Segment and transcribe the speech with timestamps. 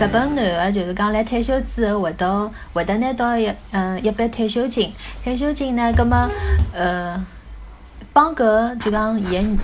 [0.00, 4.90] 日本男个就是讲来退休之后会到会得拿到一嗯一笔退休金，
[5.22, 6.26] 退休金呢，葛么
[6.72, 7.22] 呃
[8.10, 9.62] 帮搿就讲伊个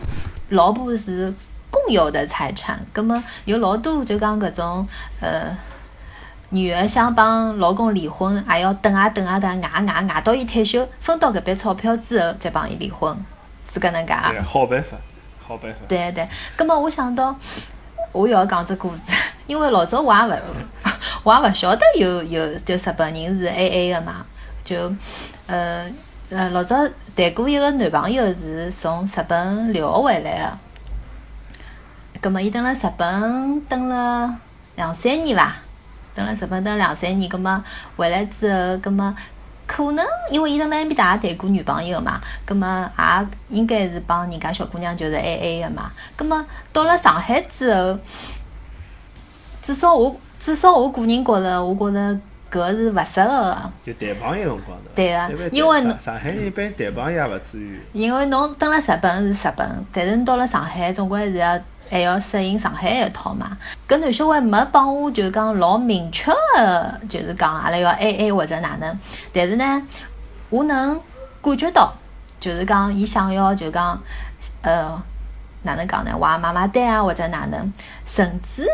[0.51, 1.33] 老婆是
[1.71, 4.87] 共有的财产，葛么有老多就讲搿种
[5.21, 5.57] 呃。
[6.51, 13.17] 女儿想帮老公离婚，还要等啊等啊等，挨挨挨到伊退休，分到搿笔钞票之后，再帮伊离婚，
[13.73, 14.33] 是搿能介啊？
[14.45, 14.97] 好办法，
[15.41, 15.81] 好办法。
[15.89, 17.35] 对对，葛末我想到，
[18.13, 19.03] 我要讲只故事，
[19.47, 20.41] 因为老早我也勿，
[21.23, 24.27] 我也勿晓得有有就日本人是 A A 个嘛，
[24.65, 24.93] 就
[25.47, 25.87] 呃
[26.31, 26.77] 呃老早
[27.15, 30.39] 谈过一个男朋友是从日本留学回来
[32.13, 34.35] 个，葛末伊蹲辣日本蹲了
[34.75, 35.55] 两三年伐？
[36.15, 37.63] 等了日本等两三年，葛末
[37.97, 39.15] 回来之后，葛末
[39.67, 42.67] 可能因为伊辣埃面搭也谈过女朋友嘛，葛末
[42.99, 45.93] 也应该是帮人家小姑娘就是 A A 个嘛。
[46.17, 47.99] 葛末到了上海之后，
[49.67, 53.73] 至少我至少我个人觉着，我觉着搿是勿适合个。
[53.83, 57.81] 就谈朋友辰光对个，因为侬上海人一般谈朋友也勿至于。
[57.93, 61.59] 因为侬蹲辣日本是日本，但是侬到了上海，总归是要。
[61.89, 63.57] 还要适应上海一套嘛？
[63.89, 68.99] 搿男小孩没帮我就讲老明确个，就是讲阿拉要 A A 或者哪能。
[69.33, 69.81] 但是呢，
[70.51, 71.01] 我能
[71.41, 71.95] 感觉到，
[72.41, 73.97] 就是讲伊想要就讲，
[74.63, 75.01] 呃，
[75.63, 76.11] 哪能讲呢？
[76.19, 77.73] 话妈妈单啊或者哪能。
[78.05, 78.67] 甚至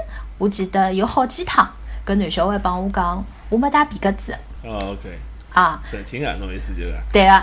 [0.43, 1.65] 我记得有好几趟，
[2.05, 4.37] 搿男小孩帮我讲，我没带皮夹子。
[4.65, 5.17] 哦，OK。
[5.53, 5.81] 啊。
[5.85, 6.93] 神情啊，侬意思就是。
[7.13, 7.43] 对个。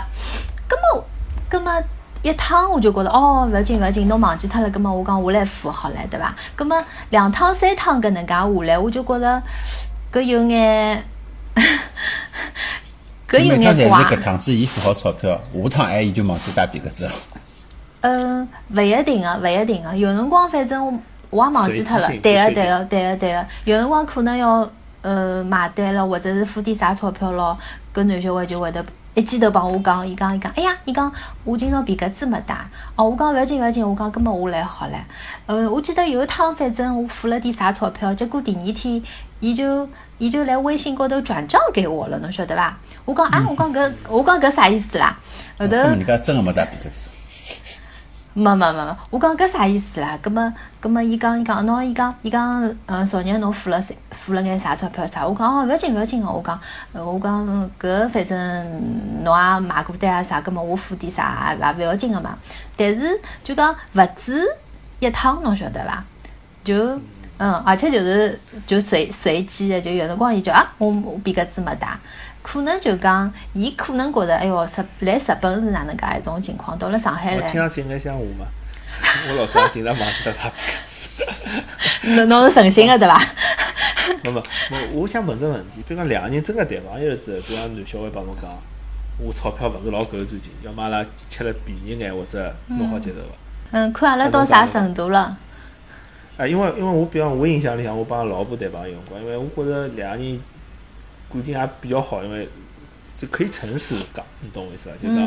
[0.68, 1.04] 葛末，
[1.48, 1.82] 葛末。
[2.22, 6.36] 一趟我就觉得哦，勿要紧勿要紧，侬忘记脱了，葛末我讲我来付好了，对伐？
[6.54, 9.42] 葛末两趟三趟搿能介下来，我就觉着
[10.12, 11.02] 搿有眼，
[13.26, 14.04] 搿有眼怪。
[14.04, 17.12] 搿趟子伊付好钞票，下趟哎伊就忘记带皮夹子了。
[18.02, 22.08] 嗯，勿一定个，勿一定个，有辰光反正我我也忘记脱了。
[22.22, 24.68] 对个对个对个对个，有辰光可能要
[25.02, 27.56] 呃买单了，或者是付点啥钞票咯，
[27.94, 28.84] 搿男小孩就会得。
[29.12, 31.12] 一记头帮我讲，伊讲伊讲，哎呀，伊讲
[31.42, 32.54] 我今朝皮夹子没带，
[32.94, 34.96] 哦，我讲勿要紧勿要紧，我讲根本我来好了。
[35.46, 39.02] 呃，我记得有一趟，反正我付了点啥钞票，结果第二天，
[39.40, 39.86] 伊就
[40.18, 42.78] 伊就来微信高头转账给我了，侬晓得伐？
[43.04, 45.18] 我讲啊，我讲搿我讲搿啥意思啦？
[45.58, 47.09] 后头人家真个没带皮夹子。
[48.40, 50.18] 没没没没，我讲搿啥意思啦？
[50.22, 53.78] 葛么葛么，伊讲伊讲，侬伊讲伊讲，嗯，昨日侬付了
[54.12, 55.26] 付了眼啥钞票啥？
[55.26, 56.58] 我讲哦，勿要紧勿要紧个，我讲，
[56.94, 62.34] 我讲搿反正侬也买过单啊啥，葛么我付点啥也勿要紧个嘛。
[62.78, 64.42] 但是就讲勿止
[65.00, 66.02] 一趟，侬晓得伐？
[66.64, 66.98] 就
[67.36, 71.88] 嗯，而且就是就随随机的，就有辰光伊就啊，我我皮夹子没带。
[72.42, 76.78] 可能就讲，伊可能觉着，哎哟，日来日本是哪能介一种情况？
[76.78, 78.46] 到了上海来，我听上去应该像我嘛。
[79.28, 81.22] 我老早经常忘记掉他皮夹子。
[82.16, 83.22] 侬侬是诚心的对伐？
[84.24, 88.50] 没没，我我想问只问题，比如讲两个人真个谈朋友之后，比如讲男小孩帮侬讲，
[89.18, 93.28] 我钞票勿是老够最近，要么阿拉吃了便宜眼，或者侬好接受伐？
[93.72, 95.36] 嗯，看阿拉到啥程度了。
[96.36, 100.40] 啊，因为因为我比方我印象里向，我帮老婆谈朋友辰光，因为我觉着两个人。
[101.32, 102.48] 感情也比较好，因为
[103.16, 104.96] 就可以诚实讲，你懂我意思伐？
[104.96, 105.18] 就讲，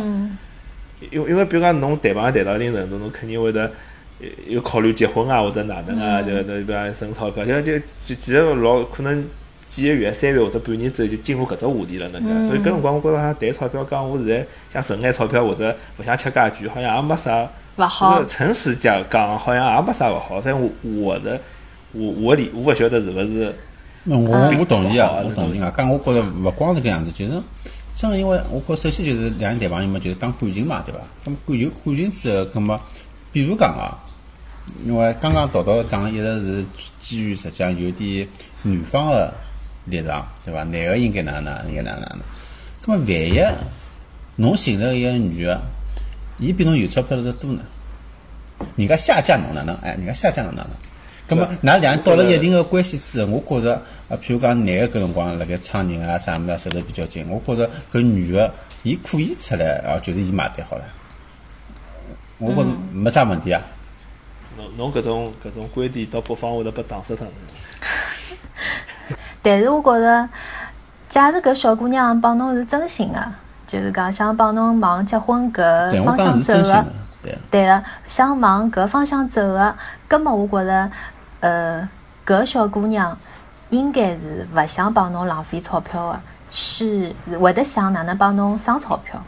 [1.11, 3.71] 因为因为比如讲侬谈朋友谈到一定程度，侬肯定会得
[4.47, 9.25] 有考虑结婚啊，或者哪能啊，就那比方省钞票，就就其实老可能
[9.67, 18.23] 几个月、三月或者半年之后就进入搿只话题了，那个，所以搿辰光我觉着像谈钞票，讲我现在想存眼钞票或者勿想吃家具，好像也没啥勿好。
[18.25, 20.41] 诚实讲讲，好像也没啥勿好。
[20.43, 21.39] 但我我的
[21.91, 23.53] 我我理我勿晓得是勿是。
[24.05, 25.73] 那我我同意啊，我同意啊。
[25.77, 27.41] 讲我觉着勿光是搿样子，就是
[27.95, 30.99] 正因为我觉首先就是两人谈朋友嘛，就是讲感情嘛，对伐？
[31.23, 32.81] 那么感情感情之后，那么
[33.31, 33.97] 比如讲啊，
[34.85, 36.65] 因为刚刚道道讲一直是
[36.99, 38.27] 基于实际上有点
[38.63, 39.33] 女方的
[39.85, 40.63] 立场，对伐？
[40.63, 42.19] 男个应该哪能应该哪能哪能？
[42.85, 43.41] 那么万一
[44.35, 45.61] 侬寻着一个女个，
[46.39, 47.61] 伊比侬有钞票的多呢？
[48.75, 49.75] 人家下嫁侬哪能？
[49.77, 50.71] 哎，人家下嫁侬哪能？
[51.27, 53.73] 咁么，㑚两人到了一定个关系之后，我觉着，
[54.09, 58.53] 啊，譬如讲男个搿辰光辣盖唱人啊啥物事，走得比较紧，我觉着搿女个，
[58.83, 60.83] 伊可以出来啊，就是伊买单好了，
[62.39, 63.61] 我觉着没啥问题啊。
[64.57, 67.25] 侬侬搿种搿种观点到北方会得被打死脱。
[69.41, 70.29] 但是我觉着，
[71.09, 73.19] 假使搿小姑娘帮侬是真心个，
[73.65, 76.85] 就是讲想帮侬往结婚搿方向走的，
[77.49, 79.75] 对个，想往搿方向走个，
[80.07, 80.91] 葛末我觉着。
[81.43, 81.89] 呃，
[82.25, 83.17] 搿小姑娘
[83.69, 89.21] 应该是勿想帮侬浪费钞票的，是会得想哪能帮侬省钞票。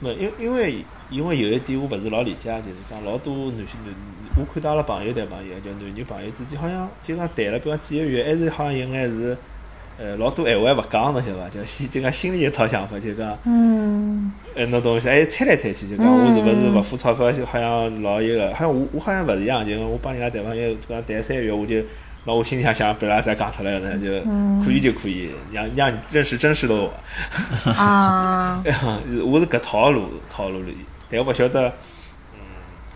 [0.00, 3.94] 没，因因为因为有一点我勿是老理解，就是讲老多男性男，
[4.34, 9.38] 我看到阿拉朋友谈朋友，就男女朋友之间好像就讲谈了，比如讲几个月，还是好像有眼是，
[10.00, 11.48] 呃，老多闲话还勿讲，侬晓得伐？
[11.50, 15.10] 就心就讲心里一套想法，就讲，嗯，呃，侬懂意思？
[15.10, 21.76] 还猜来猜去，就讲我是勿是勿付钞票，就好像老一个，好像我我好像勿是一样，就我帮人家谈朋友，讲谈三个月，我就。
[22.26, 24.08] 那我心里想想，本来再讲出来了，就
[24.62, 26.92] 可以就可以，让让你认识真实的我。
[27.72, 28.62] 啊，
[29.24, 30.76] 我是搿套路套路里，
[31.08, 31.68] 但我勿晓得，
[32.34, 32.40] 嗯，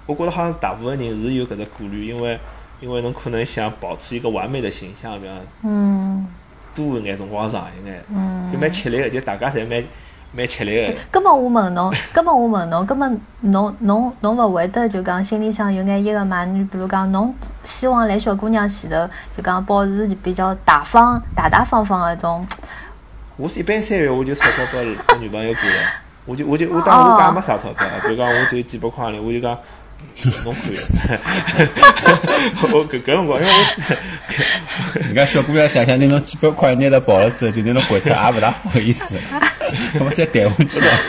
[0.04, 2.38] 我觉着好像大部分人是有搿只顾虑，因为
[2.82, 6.26] 因为侬可能想保持一个完美的形象，比方，嗯，
[6.74, 8.04] 多一眼辰光长一眼，
[8.52, 9.82] 就蛮吃力个，就大家侪蛮。
[10.36, 10.92] 蛮吃力个。
[11.12, 16.44] 根本我问 侬，根本我问侬，根本侬侬侬勿会得就讲心里向有眼一个嘛？
[16.44, 17.32] 你比如讲，侬
[17.62, 22.44] 希望来小姑娘前头就讲保持比较大方、大大方方个种。
[23.36, 25.76] 我是一般三月我就钞票拨拨女朋友过了，
[26.26, 29.56] 我就我就我当我家没啥钞票，比如讲我就几百块钿，我就讲。
[30.44, 30.76] 侬可以，
[32.72, 33.56] 我搿搿辰光，因为我，
[35.00, 39.16] 人家小姑娘想想，拿侬几百块拿了跑了之后，就拿侬回脱，也勿大好意思，
[39.94, 40.90] 那么再谈下去了。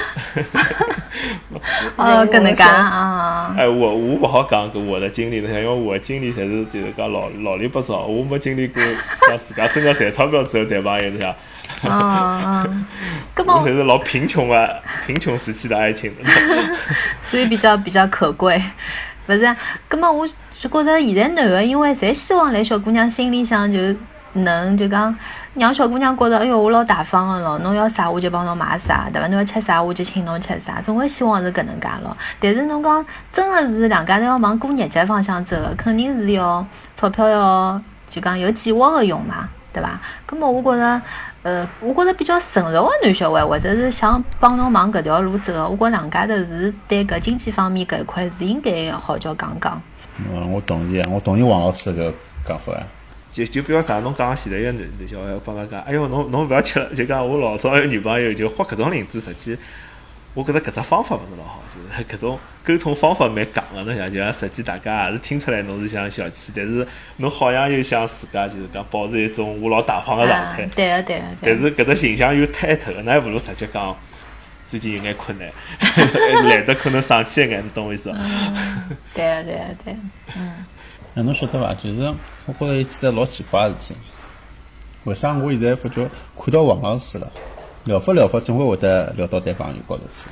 [1.95, 3.53] 哦，搿能介啊！
[3.57, 8.81] 哎，我我勿好讲搿我的经历，因为我的经历侪是就是讲老老里八早，我没经历过
[9.27, 11.29] 讲自家真个赚钞票之后谈朋友，你想。
[11.83, 12.67] 啊啊！
[13.33, 14.67] 根本我才是老贫穷啊，
[15.05, 16.13] 贫穷时期的爱情，
[17.23, 18.61] 所以比较比较可贵，
[19.25, 19.55] 不是？
[19.87, 20.27] 根本我
[20.65, 23.77] 就觉着现在男的，因为侪希望来小姑娘心里向就
[24.33, 25.15] 能就讲
[25.53, 29.27] 让小姑娘觉着，哎哟，我老大方的咯，侬要啥我就帮侬买啥，对伐？
[29.27, 32.17] 侬要吃啥我就请侬吃啥，总归希望是搿能介咯。
[32.39, 36.65] 但是侬讲真个是两家头要往过日脚方向走个，肯定是要
[36.95, 37.79] 钞票要
[38.09, 39.99] 就讲有计划的用嘛，对伐？
[40.25, 40.99] 根本我觉着。
[41.43, 49.79] 呃，我觉着比较成熟个男小孩，或者是想帮侬往搿条路走个，我觉两家头是对搿经济方面搿一块是应该好叫讲讲。
[50.17, 52.13] 嗯，我同意，我同意王老师搿
[52.47, 52.73] 讲法。
[53.29, 59.57] 就就比如啥，侬讲前头一个男男小孩帮他讲，哎哟，侬侬勿要吃了，就讲我老早有女朋友就花搿种领子，实际。
[60.33, 66.85] 我觉着搿只方法勿是老好，就是 搿种沟通方法蛮戆个，侬想就像实际大家也是听出来侬是想小气，但是
[67.17, 70.65] 侬好像又想自家就是讲保持一种我老大方个状态。
[70.75, 71.23] 对个对个。
[71.41, 73.95] 但是搿只形象又太透，那还勿如直接讲
[74.67, 75.51] 最近有眼困难，
[76.49, 78.17] 来得可能生气一眼，你懂我意思伐？
[79.13, 79.95] 对啊对啊对。
[80.35, 80.65] 嗯。
[81.13, 81.73] 那侬晓得伐？
[81.75, 82.13] 就是
[82.45, 83.99] 我觉着有几只老奇怪个事体。
[85.05, 87.31] 为啥我现在发觉看到王老师了？
[87.83, 90.27] 聊发聊发，总归会得聊到谈朋友高头去。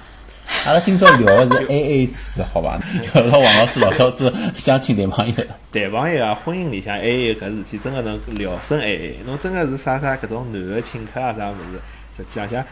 [0.65, 2.79] 阿拉今朝聊的是 A A 制，好伐？
[3.13, 5.35] 聊到王老师老早子相亲谈朋友。
[5.71, 9.19] 谈朋友啊，婚姻里向 A A 搿事体，真个能聊深 A A。
[9.25, 11.79] 侬真个是啥啥搿种男个请客啊啥物事，
[12.17, 12.65] 实际上像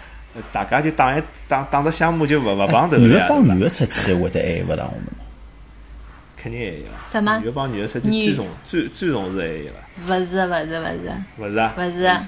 [0.51, 3.07] 大家就打一打打只项目就勿勿碰头了呀。
[3.07, 5.05] 女个帮女的出去会得 A 勿让我们
[6.37, 6.91] 肯定 A A 了。
[7.11, 7.37] 什么？
[7.39, 9.73] 女的帮女的出去最重最最重视 A A 了。
[10.07, 11.11] 勿是勿是勿是。
[11.37, 11.73] 勿是啊。
[11.77, 12.19] 勿是。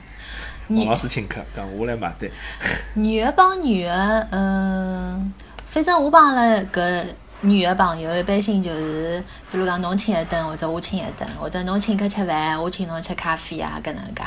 [0.70, 2.30] 王老师请客，讲我来买单。
[2.96, 5.34] 女的帮女的，嗯，
[5.70, 7.06] 反正我帮了个。
[7.44, 14.24] 女的朋友一般性就是，比如讲侬请一顿，或者我请一顿，或者侬请客吃饭，我请侬吃咖啡啊，搿能介。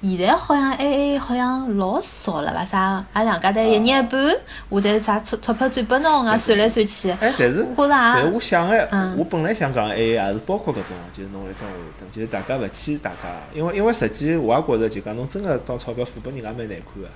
[0.00, 2.64] 现在好像 A A 好像老少了吧？
[2.64, 3.04] 啥？
[3.12, 4.34] 俺两家头一年一半，
[4.70, 6.38] 我再啥钞钞票转拨侬啊？
[6.38, 7.10] 算来算去。
[7.10, 8.88] 哎，但是，我觉着啊，但是我想哎，
[9.18, 13.28] 我本来想讲 A A 也是包括搿种，就是侬一顿我一顿，就是大家勿欠大家。
[13.52, 17.08] 因为因为实际我也觉着，就讲侬真个当钞票付拨人家蛮难看个。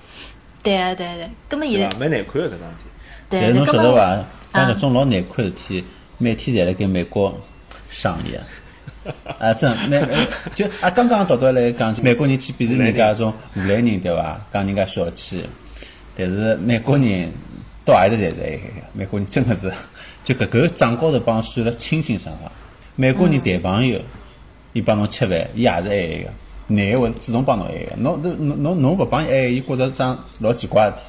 [0.63, 2.89] 对啊对对，根本现在蛮难看个搿桩事体。
[3.29, 4.25] 但是侬晓得伐？
[4.53, 5.83] 讲搿种老难看事体，
[6.17, 7.35] 每天侪辣盖美国
[7.89, 8.41] 上演。
[9.39, 9.99] 啊，真蛮
[10.53, 14.39] 就啊，刚刚读到来讲，美国人去鄙视人家种荷兰人对伐？
[14.53, 15.43] 讲人家小气，
[16.15, 17.31] 但是美国人
[17.83, 18.63] 到阿里头侪是个，
[18.93, 19.71] 美国人真个是
[20.23, 22.51] 就搿个账高头帮算了清清爽爽。
[22.95, 23.99] 美国人谈朋友，
[24.73, 26.29] 伊帮侬吃饭，伊也是爱个，
[26.75, 31.03] 男个会主动帮侬爱个，侬侬侬侬侬勿帮伊爱，伊觉着桩老奇怪事体。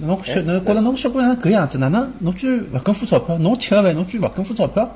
[0.00, 3.38] 侬小侬觉着侬小姑娘搿样子，哪能侬居然勿肯付钞票？
[3.38, 4.88] 侬吃个饭侬居然勿肯付钞票？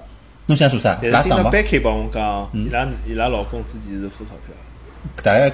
[0.47, 0.99] 侬想做啥？
[1.03, 4.55] 拉账嘛？Becky 帮我讲，伊拉伊拉老公之前是付钞票。
[5.23, 5.49] 大概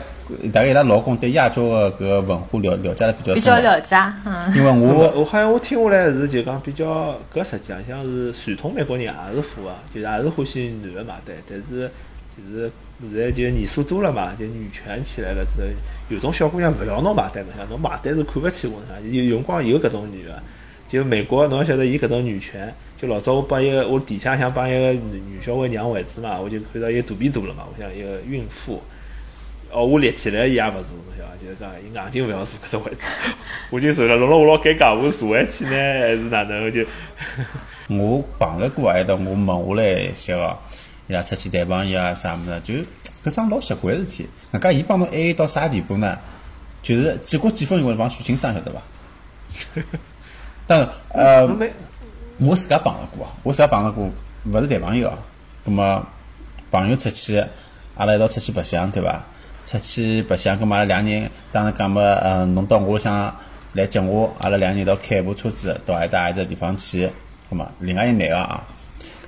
[0.53, 4.53] 大概伊拉老公对亚洲个搿文化了了解的比较比较了解，嗯。
[4.57, 11.89] 因为我 我好像我听下来是就讲比较搿实际上像是传统美国人也是付啊，就是也是欢喜男个买单，但是
[12.37, 12.71] 就是。
[12.99, 15.67] 现在就年数多了嘛，就女权起来了之后，
[16.09, 20.43] 有种小姑娘勿要侬买单，侬想侬买单是看勿起我，侬有辰光有搿种女个，
[20.89, 28.83] 就美国侬晓得伊搿种女权，就老早我帮一个我底下想帮一个女小孩娘位置嘛，我就看到伊肚皮大了嘛，我想一个孕妇，
[29.71, 31.37] 哦，我立起来伊也勿坐，侬晓得伐？
[31.39, 33.19] 就是讲伊硬劲勿要坐搿只位置，
[33.69, 36.65] 我就坐了，弄了我老尴尬，我坐下去呢，还是哪能？
[36.65, 36.83] 我就
[37.91, 40.57] 我碰着过，还得我问下来一些个，
[41.09, 42.75] 伊拉出去谈朋友啊啥物事，就
[43.31, 44.29] 搿桩老习惯个事体。
[44.51, 46.19] 人家伊帮侬 A A 到啥地步呢？
[46.83, 48.81] 就是几过几分钟会帮许清爽，晓得伐？
[50.69, 51.45] 但呃，
[52.39, 54.09] 我自家碰着过啊，我自家碰着过，
[54.45, 55.19] 勿是谈朋友啊。
[55.65, 56.07] 葛么
[56.71, 57.45] 朋友出去，
[57.97, 59.25] 阿拉一道出去白相，对伐？
[59.65, 63.35] 出去白相，葛么阿拉两人，当时讲么，呃，侬到我里向
[63.73, 67.11] 来接我，阿拉两人一道开一部车子到埃搭一只地方去。
[67.51, 68.65] 葛么另外一男个啊，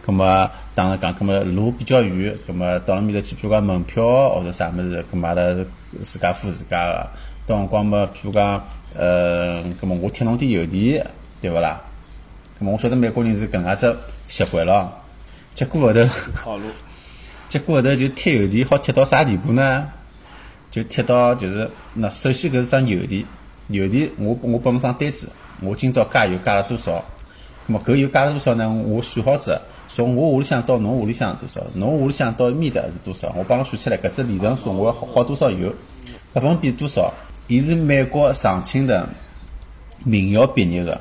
[0.08, 5.42] 葛么当然讲，葛么路比较远，葛么到了面头去，譬如讲门票或者啥物事，葛么阿拉
[6.02, 7.06] 自家付自家个。
[7.46, 11.04] 到辰光么，譬如讲，呃，葛么我贴侬点邮钿，
[11.42, 11.78] 对勿啦？
[12.58, 13.96] 葛么我晓得美国人是搿能介只
[14.28, 14.90] 习惯咯。
[15.54, 16.02] 结果后头，
[16.34, 16.70] 套路，
[17.50, 19.86] 结果后头就贴邮钿，好贴到啥地步呢？
[20.70, 23.26] 就贴到就是，那首先搿是张邮钿，
[23.68, 25.28] 邮钿我我拨侬张单子，
[25.60, 27.04] 我今朝加油加了多少？
[27.66, 28.70] 葛么搿油加了多少呢？
[28.70, 31.60] 我算好子，从我屋里向到侬屋里向多少？
[31.74, 33.34] 侬屋里向到埃面搭是多少？
[33.36, 35.72] 我帮侬算出来，搿只里程数我要耗耗多少油？
[36.32, 37.12] 百分比多少？
[37.46, 39.08] 伊是美国常青藤
[40.04, 41.00] 名校毕业个。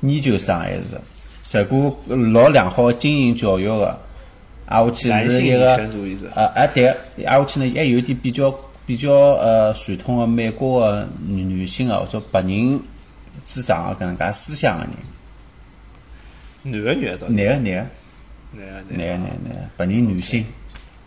[0.00, 1.00] 研究生还是
[1.44, 3.96] 受过老良好的经营教育的，
[4.66, 6.88] 挨下去是一个权主义者，呃，对，
[7.24, 8.52] 挨下去呢还有一点比较
[8.84, 12.80] 比较呃传统的美国的女性啊，或者白人
[13.46, 14.92] 至上的搿能介思想的人，
[16.62, 17.70] 男个女个到底，男个男个
[18.52, 20.44] 男个男男个，个男个男个白人女性。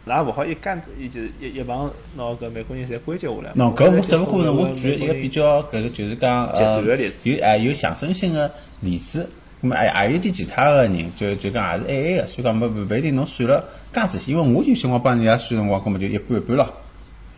[0.07, 3.51] 那勿好一竿子，伊就是一一帮拿搿美国人侪归结下来。
[3.55, 9.27] 喏，搿我只不过是，我举一个比较搿个就是讲极呃有哎有象征性的例子。
[9.63, 13.63] 咁么还还有点其他个人，就就讲也是爱爱个，所以讲没勿勿一定侬算了。
[13.91, 16.71] 介仔细，因为我有辰光帮人家算辰光，搿么就一半一半咯，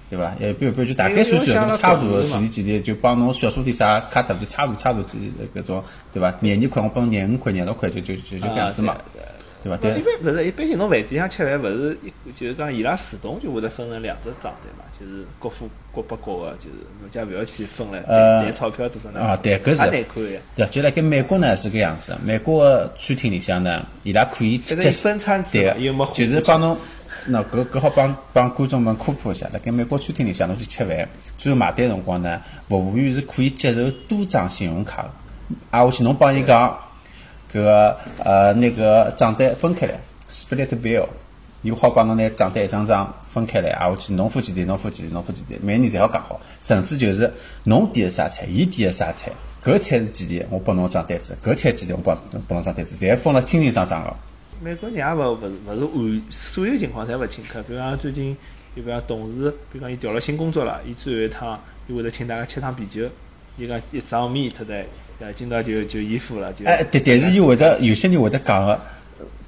[0.10, 0.34] 对伐？
[0.40, 5.84] 一般一半就大概算算，差勿多几钿几钿，就帮侬小数点啥卡特就差勿多差勿多几钿搿种，
[6.14, 6.34] 对伐？
[6.40, 9.22] 廿二块我帮侬廿五块廿六块，就就就就搿样子嘛啊，对
[9.64, 9.78] 对伐？
[9.78, 19.20] 对对一般勿是一般性，侬饭店上吃饭勿是一就是讲伊拉自动就会得分成两只账单嘛，就是各付各拨各个，就是侬家勿要去分了，呃谈钞票多少呢？
[19.20, 20.40] 啊对搿是也难看个呀。
[20.56, 26.78] 对，就辣盖美国呢是搿样子，美国个餐厅里向呢，伊拉可以分餐对又没个，就是帮侬，
[27.28, 35.10] 那，搿搿好帮帮观众们科普一下，辣盖美国餐厅里向侬去吃饭，最后买单辰光呢，服务员是可以接受多张信用卡的。
[35.72, 36.70] 挨下去侬帮伊讲，
[37.52, 40.00] 搿个呃那个账单分开来
[40.32, 41.06] ，split bill，
[41.62, 47.34] 伊好帮侬拿账单一张张分开来，挨下去侬付几钿，侬付几钿，侬付几钿，每人侪好讲好，甚至就是
[47.64, 49.32] 侬点的啥菜，伊点的啥菜，
[49.64, 52.16] 搿菜是几钿，我拨侬张单子，搿菜几钿，我拨
[52.48, 54.14] 拨侬张单子，侪分了清清爽爽个。
[54.60, 58.36] 美国人也勿勿是勿是完所有情况侪勿请客，比如讲最近，
[58.74, 63.08] 比如讲同事，比如讲伊调了新工作了，伊最后一趟，伊会得请大家吃趟啤酒，
[63.58, 64.90] 伊讲一张面对不对？
[65.20, 68.80] 呃，今朝就就伊付了，就哎，但但是伊会得有些人会得讲个，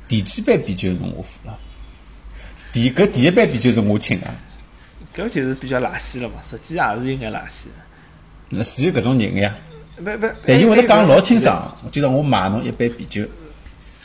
[0.07, 1.57] 第几杯啤酒是我付了，
[2.71, 4.27] 第搿第一杯啤酒是我请的，
[5.15, 7.65] 搿就是比较垃圾了嘛，实际也是有眼垃圾。
[8.49, 9.55] 那是有搿种人个呀。
[9.95, 11.45] 不不，但伊会得讲老清楚。
[11.45, 13.27] 爽，今朝我买侬一杯啤酒。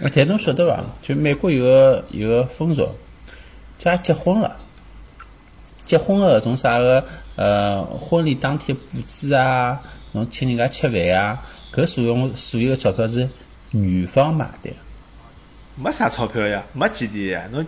[0.00, 0.84] 呃但侬晓得伐？
[1.00, 2.88] 就美国有个有个风俗，
[3.78, 4.56] 假结婚了，
[5.86, 7.04] 结婚个搿种啥个
[7.36, 11.40] 呃婚礼当天布置啊，侬请人家吃饭啊，
[11.72, 13.28] 搿所有所有个钞票是
[13.70, 14.72] 女方买单。
[15.76, 17.64] 没啥钞票呀，没几钿呀，侬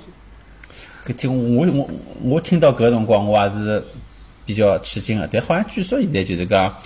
[1.06, 1.88] 搿听我我
[2.23, 3.85] 我听到搿辰光，我也是
[4.45, 5.28] 比较吃惊个。
[5.30, 6.76] 但好像据说现在就是讲，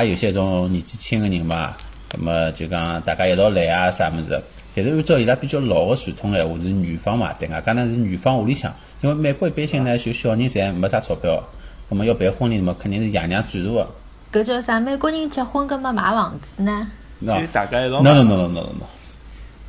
[0.00, 1.76] 也有些种年纪轻个人嘛，
[2.10, 4.40] 葛么就讲大家一道来啊啥物事。
[4.74, 8.72] 但是按照伊拉比较老个传统闲话，是女方买单，外加呢是女方屋里向。
[9.00, 11.42] 因为美国一般性呢，就小人侪没啥钞票，
[11.88, 13.88] 葛么要办婚礼嘛，肯定是爷娘赞助个。
[14.32, 14.80] 搿叫啥？
[14.80, 16.90] 美国人结婚搿么买房子呢？
[17.20, 18.86] 就大家一道 no 买 no no no no no。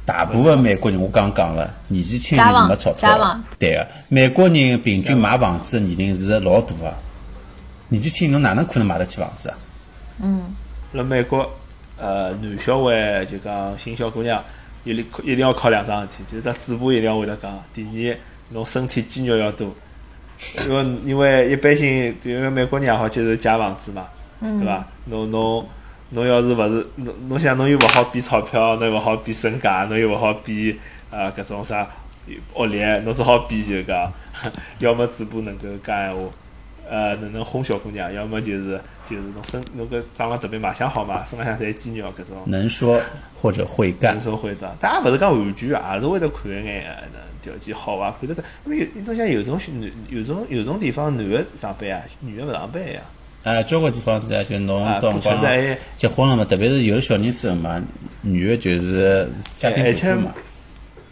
[0.05, 3.39] 大部分美国人，我刚讲了，年纪轻人没钞票。
[3.59, 6.93] 对个，美国人平均买房子个年龄是老大个，
[7.89, 9.57] 年纪轻侬哪能可能买得起房子啊？
[10.21, 10.55] 嗯
[10.93, 11.49] 辣美国，
[11.97, 14.41] 呃，男小孩就讲寻小姑娘，
[14.85, 17.63] 一定一定要考两桩事体，就是只嘴巴一定要会得讲。
[17.73, 18.17] 第二，
[18.49, 19.75] 侬身体肌肉要多，
[20.67, 24.07] 因为因为一般性，就因为美国人也好接受借房子嘛，
[24.39, 24.87] 对伐？
[25.05, 25.67] 侬侬
[26.11, 31.87] 侬要是勿是侬侬想侬又勿好比钞票，侬又勿好比身价，侬又勿好比呃搿种啥
[32.27, 34.13] 学历，侬只好比就讲，
[34.79, 36.21] 要么嘴巴能够讲闲话。
[36.89, 42.43] 呃，能能哄小姑娘，要么就是就是侬身侬搿长了特别卖相好嘛，身浪向侪肌肉搿种。
[42.45, 43.01] 能说
[43.41, 48.41] 或者会干能说会的，但也勿是讲完全啊，也是会得看一眼啊，那条件好伐，看得出。
[48.65, 53.01] 因为有侬像有种男，有种有种地方男个上班啊，女个勿上班呀，
[53.43, 55.77] 啊，交关地方是啊，就侬啊，不到辰光存在。
[55.97, 57.81] 结婚了嘛，特别是有了小人之后嘛，
[58.21, 59.27] 女的就是
[59.57, 60.33] 家庭主妇嘛。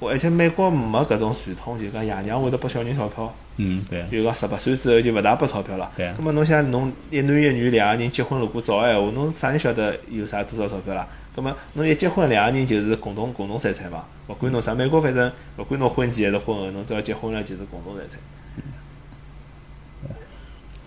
[0.10, 4.06] 而且美国没搿种传统，就讲爷娘会得拨小人钞票，嗯，对。
[4.08, 5.92] 就讲十八岁之后就勿大拨钞票了。
[5.96, 11.08] 对啊咁么侬想侬一男一女两个人结婚，如果早个闲话，侬啥人晓得有啥多少钞票啦？
[11.36, 18.20] 咁么侬一结婚两个人就是共同共同财产嘛，勿管侬啥，美国反正勿管侬婚前还是婚后，侬只要结婚了就是共同财产。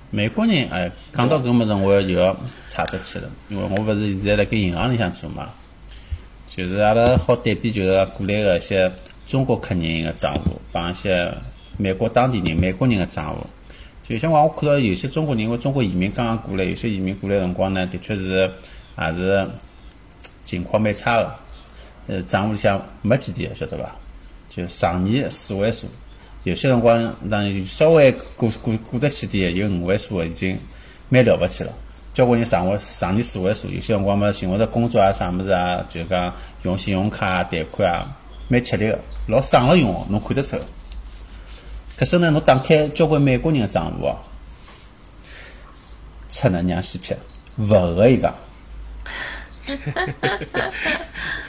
[0.09, 2.35] 美国人哎，讲到搿物事，我就要
[2.69, 5.51] 岔出去了，因为我勿是现在辣盖银行里向做嘛，
[6.49, 8.91] 就是阿拉好对比，就是过来个一些
[9.27, 11.31] 中国客人个账户，帮一些
[11.77, 13.45] 美国当地人、美国人个账户。
[14.03, 18.49] 就像我看到有些中国人，因为中国移民刚刚过来，有些移民过来辰光呢，的确是
[18.99, 19.45] 也是
[20.45, 21.35] 情况蛮差个，
[22.07, 23.91] 呃，账户里向没几钿，晓得伐？
[24.49, 25.89] 就上年四位数，
[26.45, 30.57] 有些辰光让稍微过过过得去点，有五位数的已经
[31.09, 31.73] 蛮了不起了。
[32.15, 38.07] 交关人上位上年四位数，有些辰光嘛寻勿着工作啊啥物事啊，就讲用信用卡贷款啊，
[38.49, 40.57] 蛮吃力个，老省了用哦，侬看得出。
[41.97, 44.17] 可是呢，侬打开交关美国人的账户哦，
[46.31, 47.17] 出能娘西撇，
[47.57, 48.35] 勿合伊讲。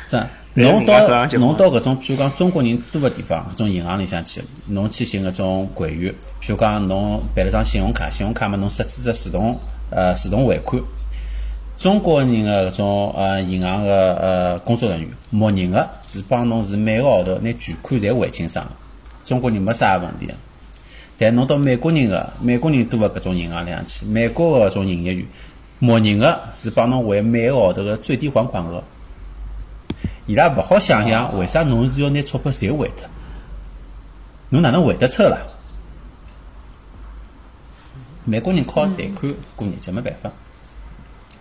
[0.10, 1.00] 真， 侬到
[1.38, 6.12] 侬到搿种，譬如讲中国人多个地方，搿种银行里向去，侬去寻搿种柜员，
[6.42, 9.60] 譬如讲侬办了张信用卡，信用卡嘛侬设置只自动
[9.92, 10.82] 呃自动汇款。
[11.78, 18.72] 中国人个搿种呃银行个呃工作人员，默认个是帮侬是每个号头拿全款侪还清爽的，
[19.26, 20.34] 中国人没啥问题个。
[21.20, 25.26] 但侬到美国人个美国人多个搿种银行里向去，美国个搿种营业员，
[25.78, 28.84] 默认个是帮侬还每个号头个最低还款额。
[30.26, 33.08] 伊拉勿好想象为啥侬是要拿钞票侪还脱，
[34.50, 35.38] 侬哪能还得出啦？
[38.26, 40.30] 美国人靠贷款过日节没办法，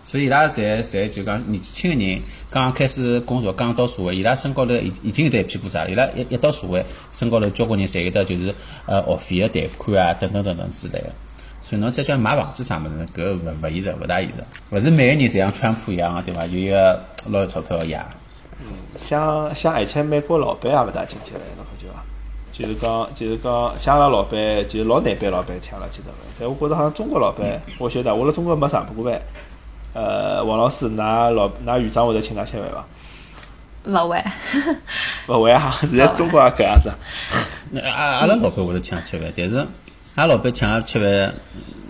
[0.07, 5.85] 所以伊拉侪侪就讲年纪轻个人刚刚开始工作，刚刚到社会，伊拉身高头已已经有得一屁股债。
[5.89, 11.09] 伊拉一一到社会，身高头交关人侪有得就是呃学费个贷款啊，等等等等之类个。
[11.61, 14.35] 所以侬再叫买房子啥物事，搿勿勿现实，勿大现实。
[14.69, 16.45] 勿是每个人侪像川普一样个，对伐？
[16.45, 18.01] 有一个老有钞票个爷。
[18.95, 22.01] 像像而且美国老板也勿大亲切了，侬发觉伐？
[22.53, 26.17] 就是讲就是讲，像阿拉老板，就是老难办老板请阿拉去得个。
[26.39, 29.21] 但我觉着好像中国老板，我晓得我辣中国没上过班。
[29.97, 32.85] 呃，王老师，㑚老㑚院长会得请㑚吃饭伐？
[33.85, 34.23] 勿会，
[35.27, 36.93] 勿会啊，现在中国也搿样子
[37.81, 39.57] 阿阿拉老板会得请吃饭，但是
[40.13, 41.33] 阿拉老板请阿拉吃饭，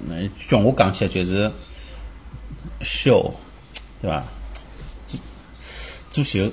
[0.08, 1.52] 嗯，叫我讲起来就是
[2.80, 3.30] show，
[4.02, 4.24] 对伐？
[5.06, 5.20] 做
[6.10, 6.50] 做秀，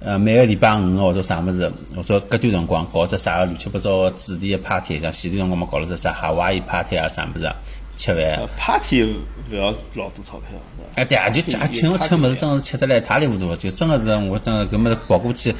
[0.00, 7.54] 呃，每个礼拜五或者啥物事，或者隔段辰光搞只啥个乱七八糟个主题个 party，像前段辰光嘛搞了只啥夏威夷 party 啊啥物事啊，
[7.98, 8.24] 吃饭。
[8.36, 9.04] 呃 party
[9.50, 10.58] 勿要老多钞票？
[10.94, 15.54] 哎，对啊，就吃请我吃物事，真是吃得来一塌里糊涂，就真个是我真个搿么子跑过去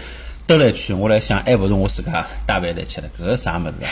[0.46, 3.90] 兜了一圈，我来想，还勿如我自家带饭来吃的，搿个啥物事啊？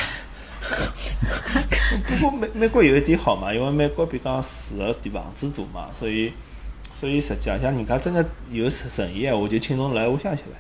[2.06, 6.32] 不过美美国有一点好嘛，因为美国比讲住个地房子大嘛，所以
[6.92, 10.52] 所以实际上像人家真个有诚意闲话，就请侬来屋里向吃饭。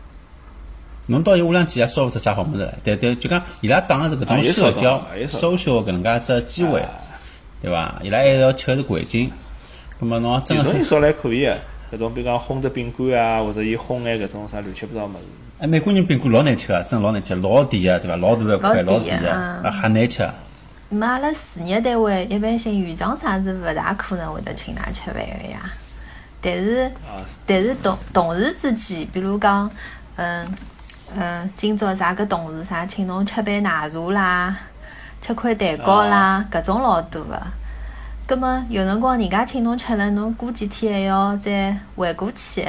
[1.08, 6.84] 侬到伊屋里向去也烧勿出啥好物事来，但但就讲伊拉讲个是搿种社交 social 搿能介只机会，
[7.66, 7.96] 对伐？
[8.00, 9.28] 伊拉还要吃个是环境，
[9.98, 11.58] 葛末侬真个有种人烧来可以个，
[11.92, 15.24] 搿种比如讲烘只饼干啊，或者伊烘眼搿种啥乱七八糟物事。
[15.58, 18.16] 哎，美国人饼干老难吃个，真老难吃，老甜个，对伐？
[18.18, 20.22] 老大一块，老甜个，啊啊，还难吃。
[20.90, 25.58] 嘛阿拉事业单位一般性院长啥是勿大可能会得请㑚吃饭个呀。
[26.40, 26.88] 但是
[27.44, 29.68] 但是同同事之间，比如讲，
[30.14, 30.48] 嗯
[31.16, 34.56] 嗯，今朝啥个同事啥请侬吃杯奶茶啦，
[35.20, 37.40] 吃块蛋糕啦，搿种老多个。
[38.26, 42.66] 葛末有辰光人家请侬吃了，侬过几天还要再回过去，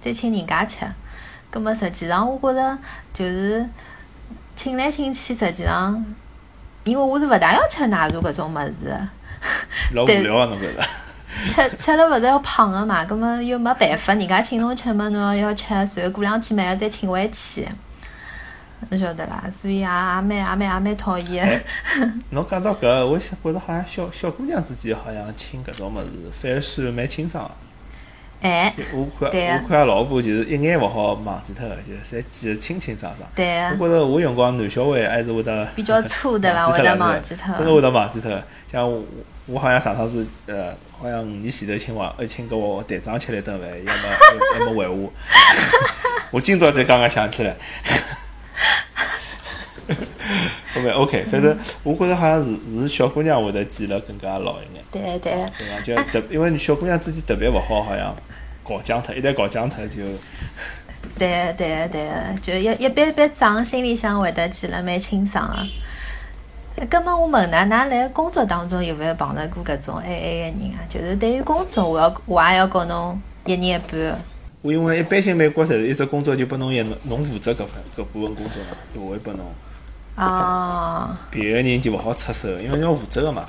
[0.00, 0.86] 再请人家吃。
[1.50, 2.78] 葛末实际上我觉着
[3.14, 3.66] 就是
[4.54, 6.04] 请来请去，实际上
[6.84, 8.98] 因为我是勿大要吃奶茶搿种物事
[9.94, 10.82] 老无聊啊，侬觉着？
[11.48, 17.70] 吃吃了勿是要胖个嘛，葛末又没办法，人家请侬吃嘛，侬要要吃，随后过两天嘛要再请回去，侬
[18.98, 21.60] 晓得啦，所以也也蛮也蛮也蛮讨厌的。
[22.30, 27.50] 侬讲到搿，我想觉着好像小小姑娘之间好像亲搿种物事，反而算蛮清爽个。
[28.40, 33.28] 哎，就我看我看阿拉婆就是一眼勿好忘记脱个，就是侪记得清清爽爽。
[33.34, 36.62] 对啊我觉着我用光男小孩还是会得比较粗对伐？
[36.64, 37.54] 会得忘记脱。
[37.56, 38.44] 真个会得忘记脱个。
[38.70, 39.02] 像我
[39.46, 44.02] 我好像上趟子呃，好像五年前头请我呃请个我队长吃了一顿饭，要么
[44.54, 45.12] 还没还我。
[46.30, 47.56] 我今朝才刚刚想起来。
[50.76, 55.80] OK OK，反正我觉着好像是是小姑娘会得记了更加牢一眼，对对，对伐？
[55.82, 58.14] 就特因为小姑娘之间特别勿好，好像
[58.62, 60.02] 搞僵脱，一旦搞僵脱就
[61.18, 62.10] 对对对，
[62.42, 66.86] 就一一笔笔账心里向会得记了蛮清爽个。
[66.86, 70.78] 葛末我问㑚，㑚辣工作当中有勿有碰着过搿种 AA 的人啊？
[70.88, 74.20] 就是对于工作，我要我也要告侬一年一半。
[74.62, 79.46] 我因为一般性美国侪是一只工作就拨侬一，侬负责搿份搿部分工作嘛，就勿会拨侬。
[80.16, 81.16] 哦。
[81.30, 83.44] 别个人就勿好出手，因为侬要负责个嘛。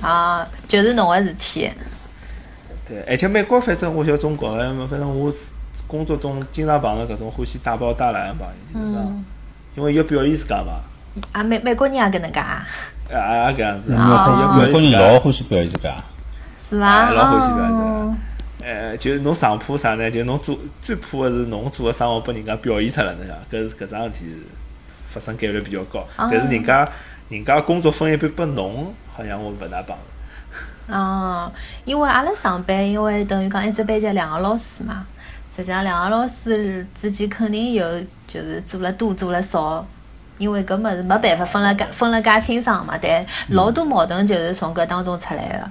[0.00, 1.70] 啊，就是侬个事体。
[2.88, 5.32] 对，而且美国反正我晓得中国个，反正我
[5.86, 9.24] 工作中经常碰着搿种欢喜大包大揽个朋友，就是讲，
[9.76, 10.80] 因为要表现自家嘛。
[11.30, 12.66] 啊，美美国人也搿能介啊？
[13.08, 15.94] 也也搿样子，美国人老欢喜表现自家。
[16.68, 17.10] 是伐？
[17.12, 17.99] 老欢喜表现。
[18.62, 20.10] 呃，就是侬上铺啥呢？
[20.10, 23.58] 就侬做最怕的是侬做个生活被人家表现脱了，侬晓得？
[23.58, 24.36] 搿是搿桩事体
[25.08, 26.06] 发生概率比较高。
[26.16, 26.88] 但是人家
[27.28, 29.98] 人家工作分一半拨侬，好像我勿大帮。
[30.88, 31.50] 哦，
[31.84, 35.06] 因为阿拉上班，因为等于讲一只班级两个老师嘛，
[35.56, 39.86] 实际上两个老师之间肯定有就是做了多做了少，
[40.38, 42.98] 因为搿物事没办法分了介分了介清爽嘛。
[43.00, 45.70] 但老多矛盾就是从搿当中出来的，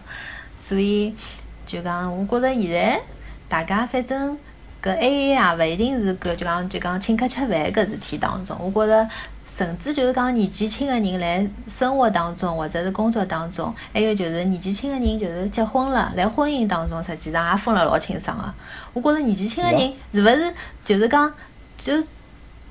[0.58, 1.14] 所以
[1.70, 3.00] 就讲我觉着现在
[3.48, 4.36] 大家反正
[4.82, 9.08] 搿 AA 也勿一定是搿就讲就讲请客吃饭搿事体当中，我觉着。
[9.58, 18.54] 甚至就是讲年纪轻个人来生活当中，或者是工作当中，还有就是年纪轻个人就是结婚了，来婚姻当中，实际上也分了老清爽个。
[18.94, 20.54] 我觉着年纪轻个人是勿是
[20.86, 21.30] 就是讲
[21.78, 22.02] 就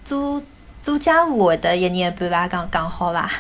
[0.03, 0.43] 做
[0.83, 2.49] 做家务会得一年一半伐？
[2.49, 3.31] 讲讲好伐？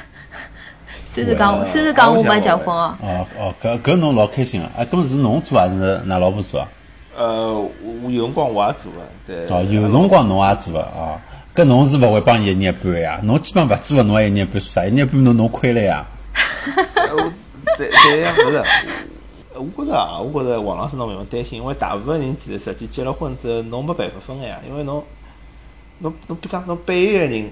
[1.11, 2.94] 虽然讲算是讲我没结婚哦。
[3.03, 6.68] 哦哦，搿搿侬老开心个，啊，搿是侬做还是㑚老婆做啊？
[7.16, 7.59] 呃，
[8.03, 9.47] 我有辰光我也做个，对。
[9.49, 11.21] 哦，有辰光侬也做个啊。
[11.55, 13.18] 搿侬是勿会帮伊一年半呀？
[13.25, 14.85] 侬基本勿做个，侬还一年半做啥？
[14.85, 16.07] 一年半侬侬亏了呀？
[16.94, 17.33] 我
[17.77, 18.62] 对对呀，勿是，
[19.55, 25.03] 我觉着啊，我觉着王老师侬勿用担心，因为大部分人其实实际结了婚之后，侬没办法分个呀，因为侬
[25.99, 27.51] 侬侬比讲侬背一个人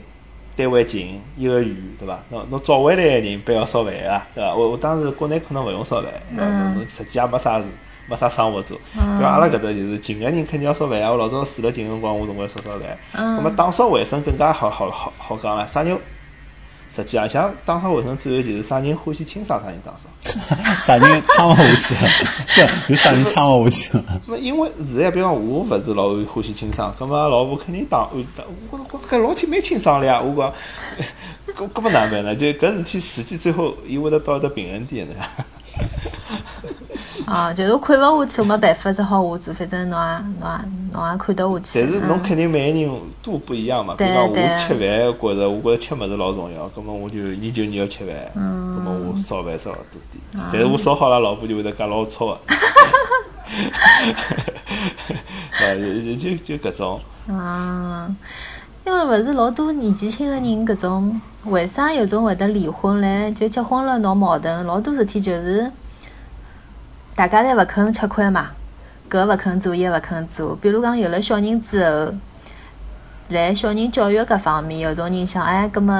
[0.57, 2.19] 单位近，一个远，对伐？
[2.31, 4.55] 侬侬早回来个人不要烧饭个，对伐？
[4.55, 7.69] 我我当时国内可能勿用烧饭，侬侬实际也没啥事。
[8.09, 11.11] 没啥生活做，比如阿拉搿搭就是近个人肯定要烧饭啊！
[11.11, 12.97] 我老早住了近辰光，我总归烧烧饭。
[13.13, 15.67] 那么打扫卫生更加好好好好讲了。
[15.67, 15.99] 啥人
[16.89, 20.09] 实际上像打扫卫生，最后就是啥人欢喜清爽，啥人打扫。
[20.87, 21.95] 啥人撑勿下去？
[22.55, 23.99] 对，有啥人撑勿下去？
[24.27, 28.45] 那因为现在，比方我勿是老欢喜清爽，咁么老婆肯定打打。
[28.71, 30.21] 我我搿老清蛮清爽了呀！
[30.21, 30.53] 我讲，
[31.55, 32.35] 搿搿么哪办呢？
[32.35, 35.15] 就搿事体，实际最后伊会得到一个平衡点的。
[37.27, 39.53] 啊，就是看勿下去，没办法，只好我做。
[39.55, 40.07] 反正侬也
[40.41, 40.59] 侬也
[40.93, 41.81] 侬也看得下去。
[41.81, 43.95] 但是侬肯定每个人都不一样嘛。
[43.97, 50.23] 比如讲我吃饭，觉着我觉着吃物事老重要，葛末我就研究你要吃饭，葛末我烧饭烧了多点。
[50.53, 52.39] 但是我烧好了，老婆就会得讲老吵个。
[55.53, 57.01] 啊，就就就搿种。
[57.29, 58.09] 啊，
[58.85, 63.33] 因为勿是老多年纪轻个人搿种，为啥有种会得离婚嘞？
[63.33, 65.71] 就结婚了闹矛盾，老多事体就是。
[67.17, 68.51] 大家侪勿肯吃亏嘛，
[69.11, 70.55] 搿勿肯做，伊勿肯做。
[70.57, 72.13] 比如讲有了小人之后，
[73.31, 75.97] 辣小人教育搿方面，有种人想，哎，葛末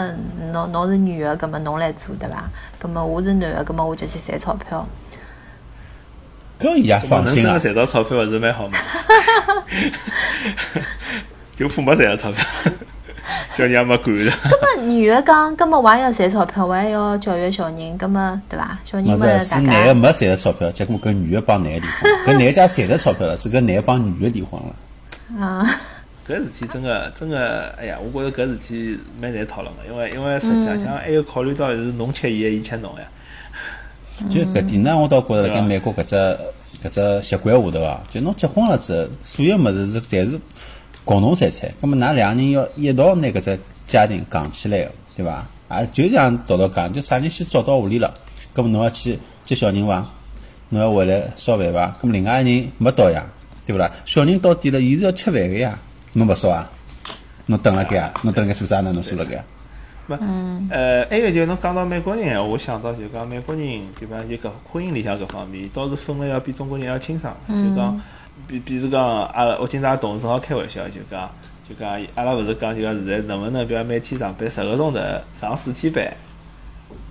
[0.53, 2.45] 侬侬是女个，葛末侬来做，对伐？
[2.79, 4.87] 葛末我是男个，葛末我就去赚钞票。
[6.61, 8.79] 搿伊也放心 赚到钞票，勿是蛮好嘛？
[11.55, 12.45] 就父母赚到钞票。
[13.53, 14.33] 小人也没管了。
[14.51, 18.79] 根本女的讲，根本我也要赚钞票，我也要教育小人，根本对伐？
[18.85, 22.13] 小人没是男的没赚着钞票，结果跟女的帮男的离婚。
[22.27, 25.45] 搿男家赚着钞票了，是搿男的帮女的离婚了。
[25.45, 25.81] 啊。
[26.27, 33.05] 搿事体真个真个，哎呀，我觉着搿事体蛮难讨论个，因为因为实际上还有考虑到是侬吃伊个，伊吃侬呀。
[34.29, 36.17] 就搿点呢，我倒觉着跟美国搿只
[36.83, 40.41] 搿只习惯下头啊，就侬结婚了之后，所有物事是侪是。
[41.07, 45.47] 共同财产，那么㑚两个人要一道拿搿只家庭扛起来个，对伐？
[45.69, 48.13] 啊，就像道道讲，就啥人先找到屋里了，
[48.53, 50.05] 搿么侬要去接小人伐？
[50.71, 51.97] 侬要回来烧饭伐？
[52.03, 53.25] 搿么另外一个人没到呀，
[53.65, 53.89] 对勿啦？
[54.05, 55.79] 小人到点了，伊是要吃饭个呀，
[56.15, 56.69] 侬勿烧啊？
[57.47, 58.13] 侬等辣盖啊？
[58.23, 58.91] 侬等辣盖做啥呢？
[58.93, 59.45] 侬烧辣盖？
[60.09, 60.19] 勿，
[60.71, 68.01] 呃，还有就侬讲到美国人，我想到就讲美国人，就讲就搿婚姻里向搿方面，倒是分了要比中国人要清爽，就讲。
[68.47, 71.31] 比比如讲，阿拉我今朝同事正好开玩笑，就讲
[71.67, 75.01] 就讲，阿拉勿是讲就讲现在能勿能，比如每天上班十个钟头，
[75.33, 76.13] 上四天班，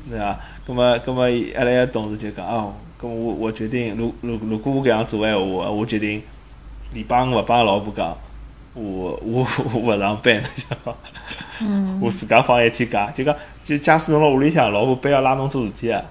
[0.09, 0.39] 对伐？
[0.65, 1.23] 葛么葛么
[1.55, 6.23] 阿拉个同事就讲哦，葛么我我决定，如如如果我搿样做闲话，我决定，
[6.93, 8.17] 礼拜五勿帮老婆讲，
[8.73, 10.95] 我我我勿上班，侬晓得伐？
[11.61, 11.99] 嗯。
[12.01, 16.01] 我自家放一天假，就讲就假使侬辣屋里向，老婆非要拉侬做事体啊。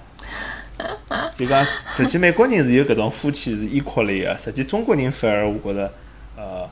[1.34, 5.92] 就讲，实际美国人是有搿种夫妻是依靠类个，实际中国人反而我觉着，
[6.36, 6.68] 呃，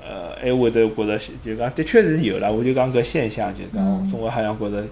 [0.00, 2.50] 呃，还会得觉着，就讲的确是有了。
[2.50, 4.82] 我就讲搿现象，就讲中国好像觉着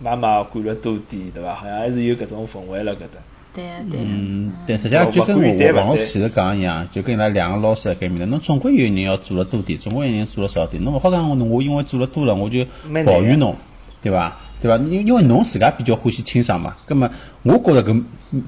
[0.00, 1.52] 妈妈管了多点，对伐？
[1.52, 3.20] 好像还是有搿种氛围辣搿搭。
[3.54, 4.00] 对对。
[4.02, 10.82] 嗯，但实际上就跟我王老师前头讲一样，就跟伊拉两个老师辣盖面头，侬总归有人要做了多点，总归有人做了少点。
[10.82, 12.64] 侬勿好讲我，我因为做了多了，我就
[13.04, 13.54] 抱怨侬，
[14.00, 14.38] 对伐？
[14.62, 14.76] 对伐？
[14.84, 17.10] 因因为侬自家比较欢喜清爽嘛，葛末
[17.42, 18.02] 我觉着搿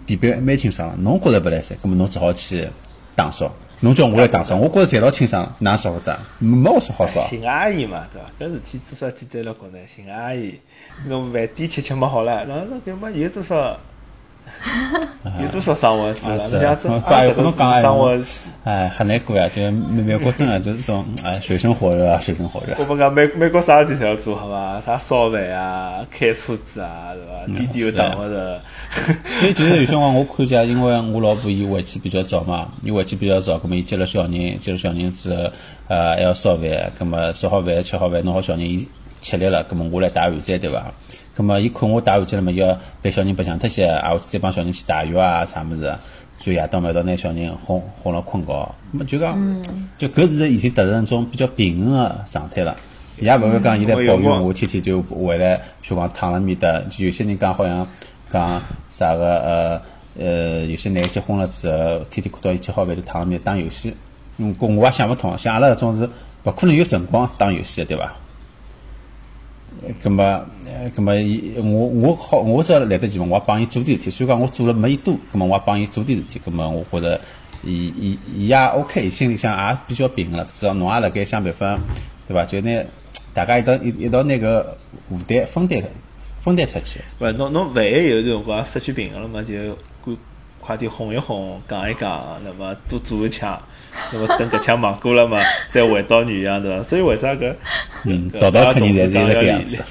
[0.06, 2.68] 地板蛮清爽，侬觉着勿来塞，葛末侬只好去
[3.16, 3.52] 打扫。
[3.80, 6.16] 侬叫我来打扫，我觉着侪老清爽，哪扫勿着？
[6.38, 7.20] 没我说好扫。
[7.22, 8.28] 寻阿姨嘛，对伐？
[8.38, 10.54] 搿事体多少简单了，国内寻阿姨，
[11.08, 13.78] 侬饭店吃吃么好了，然后搿么有多少？
[15.40, 16.36] 有多少生活做了？
[16.36, 18.18] 你像这阿搿种生活，
[18.64, 19.48] 哎，很难过呀！
[19.54, 22.74] 就美美国真的就是种哎水深火热啊，水深火热。
[22.78, 24.80] 我们讲美美国啥事体侪要做好伐？
[24.80, 27.60] 啥烧饭啊，开车子啊，对伐？
[27.60, 28.60] 滴滴又打勿着。
[28.90, 35.42] 所以就是有些辰光我看见，因为我老婆伊回去比较早嘛，伊回去比较早，葛末伊接了小人，接了小人之后，
[35.88, 38.86] 呃，还要烧饭，葛末烧好饭，吃好饭，弄好小人，伊
[39.20, 40.84] 吃力了，葛末我来打碗菜，对伐？
[41.36, 45.92] 咁么，伊看我打完去了嘛，要陪小人白相脱些，啊，我再帮小人去洗浴啊，啥物事，
[46.38, 48.52] 就夜到嘛，到拿小人哄哄了困觉。
[48.92, 49.62] 咁么就讲，
[49.98, 52.76] 就搿是已经达成一种比较平衡个状态了。
[53.18, 56.80] 也勿会讲伊在抱怨我，天天就回来，譬如讲躺辣面搭。
[56.98, 57.86] 有些人讲好像
[58.32, 59.82] 讲啥个呃
[60.18, 63.94] 呃，有些男结婚了之后，天天看到伊吃好饭就躺辣面打游戏。
[64.36, 66.08] 嗯，我我也想勿通，像阿拉搿种是
[66.44, 68.12] 勿可能有辰光打游戏个，对伐？
[70.02, 70.22] 咁么，
[70.66, 74.10] 呃，咁么，伊我我好，我只要来得及嘛，我帮伊做点事体。
[74.10, 76.40] 所以讲，我做了没伊多，咁么我帮伊做点事体。
[76.44, 77.20] 咁么，我觉着，
[77.64, 80.46] 伊伊伊也 OK，心里向也比较平衡了。
[80.54, 81.78] 只要侬也辣盖想办法，
[82.26, 82.44] 对伐？
[82.44, 82.82] 就拿
[83.34, 84.76] 大家一道一一道拿个
[85.10, 85.82] 负担分担
[86.40, 87.00] 分担出去。
[87.18, 89.54] 勿，侬侬万一有辰光失去平衡了嘛，就
[90.02, 90.14] 快
[90.64, 93.60] 快点哄一哄，讲一讲，那么多做一枪。
[94.12, 96.82] 那么等搿枪忙过了嘛， 再回到原样对伐？
[96.82, 97.54] 所以为啥搿
[98.04, 99.84] 嗯，道道肯定侪是搿样子。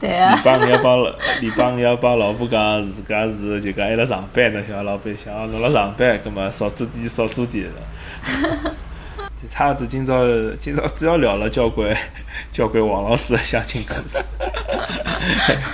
[0.00, 0.34] 对啊。
[0.34, 1.00] 礼拜五要帮
[1.40, 7.64] 礼拜五要帮老婆讲，自家是就讲还辣上班，侬晓得老板想侬辣上班，葛末少做点少做点
[8.26, 9.46] 就。
[9.48, 10.26] 差子今朝
[10.58, 11.96] 今朝主要聊了交关
[12.50, 14.18] 交关王老师的相亲故事。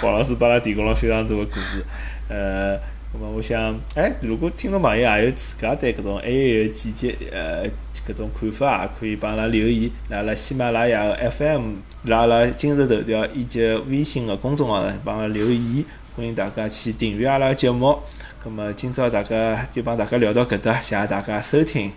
[0.03, 1.83] 王老师帮阿拉提供了非常多的故事，
[2.29, 2.79] 呃。
[3.15, 7.67] 咁么，我想，哎，如果听众朋友也有自家对搿种 A A 的见解，呃，
[8.09, 15.85] 搿种看法，也可以帮阿拉留言，辣阿拉喜马拉雅 F M，辣阿拉今日头条以及微信的公众号上帮阿拉留言，
[16.17, 17.99] 欢迎大家去订阅阿拉节目。
[18.43, 21.93] 咁么，今朝大家就帮大家聊到搿搭，谢谢大家收听，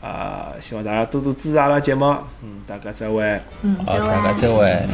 [0.00, 2.06] 啊，希望大家多多支持阿拉节目，
[2.42, 3.22] 嗯，大家再会，
[3.60, 4.86] 嗯，好，大家再会。